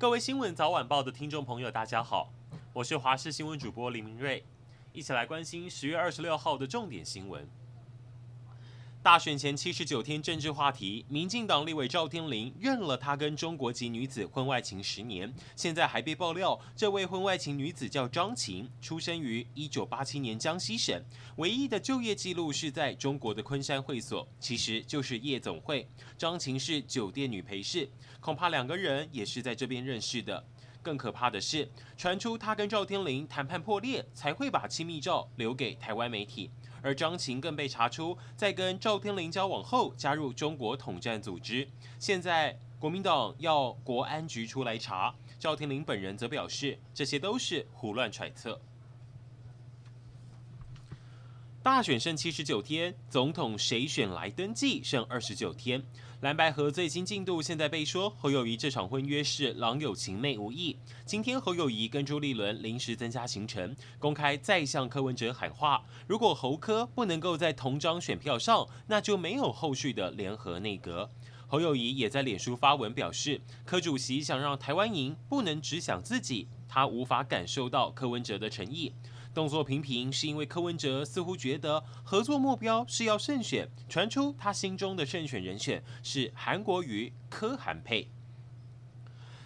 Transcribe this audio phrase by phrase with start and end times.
[0.00, 2.32] 各位新闻早晚报的听众朋友，大家好，
[2.72, 4.44] 我是华视新闻主播林明瑞，
[4.92, 7.44] 一起来关心十月二十六号的重点新闻。
[9.08, 21.02] 大选前七十九天，政治话题，民进党立委赵天麟认了他跟中国籍女子婚外情十年，现在还被爆料，这位婚外情女子叫张琴，出生于一九八七年江西省，
[21.36, 25.88] 唯一的就业记录是在中国的昆山会所，其实就是夜总会。
[26.18, 27.88] 张琴是酒店女陪侍，
[28.20, 30.44] 恐怕两个人也是在这边认识的。
[30.82, 36.50] 更可怕的是，传出他跟赵天麟谈判破裂，才会把亲密照留给台湾媒体。
[36.82, 41.68] 而张琴更被查出，在跟赵天林交往后加入中国统战组织。
[41.98, 48.60] 现在国民党要国安局出来查，赵天林本人则表示，这些都是胡乱揣测。
[51.68, 55.84] 大选剩七十九天，总统谁选来登记剩二十九天。
[56.22, 60.78] 蓝白河最新进度，现在被说侯友谊这场婚约是郎有情妹无意。
[61.04, 71.10] 今天侯友谊跟朱立伦临时增加行程，公开再向柯文哲喊话：如果侯柯不能够在同张选票上，那就没有后续的联合内阁。
[71.46, 78.94] 侯友谊也在脸书发文表示，柯主席想让台湾赢，不能只想自己，他无法感受到柯文哲的诚意。
[79.38, 88.08] 动作频频是因为柯文哲似乎觉得合作目标是要胜选，传出他心中的胜选人选是韩国瑜柯韩佩。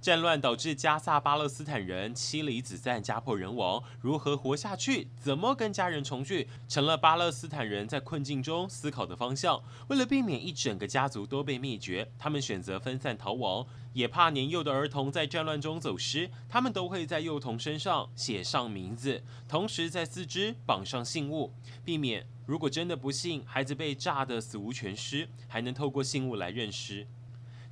[0.00, 5.08] 战乱导致加萨巴勒斯坦人妻离子散、家破人亡，如何活下去？
[5.18, 6.48] 怎么跟家人重聚？
[6.68, 9.60] 成了巴勒斯坦人在困境中思考的方向。
[9.88, 16.30] 为了避免一整个家族都被灭绝，他们选择分散逃亡，也怕年幼的儿童在战乱中走失。
[16.48, 21.52] 他们都会在幼童身上写上名字，同时在四肢绑上信物，
[21.84, 27.08] 避免如果真的不幸孩子被炸得死无全尸，还能透过信物来认尸。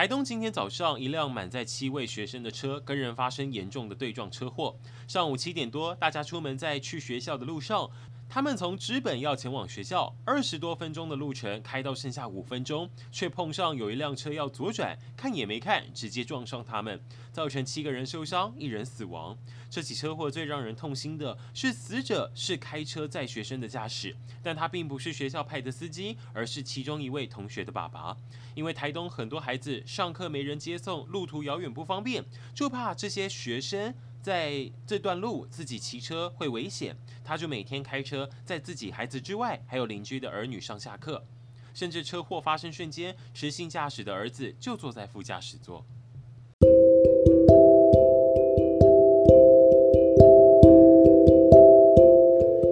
[0.00, 4.74] 台东今天早上，一辆满载七位学生的车跟人发生严重的对撞车祸。
[5.06, 7.90] 上午七点多，大家出门在去学校的路上。
[8.32, 17.00] 他们从知本要前往学校，二十多分钟的路程，开到剩下五分钟，却碰上有一辆车要左转，看也没看，直接撞上他们，
[17.32, 19.36] 造成七个人受伤，一人死亡。
[19.68, 28.16] 这起车祸最让人痛心的是，死者是开车载学生的驾驶，但他并不是学校派的司机，而是其中一位同学的爸爸。
[28.54, 32.24] 因为台东很多孩子上课没人接送，路途遥远不方便，
[32.54, 33.92] 就怕这些学生。
[34.22, 36.94] 在这段路自己骑车会危险，
[37.24, 41.24] 他就每天开车在自己孩子之外，还有邻居的儿女上下课，
[41.72, 45.84] 甚至车祸发生瞬间，失性驾驶的儿子就坐在副驾驶座。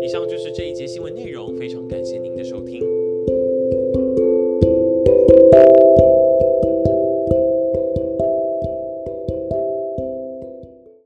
[0.02, 1.87] 以上就是这一节新闻内容，非常。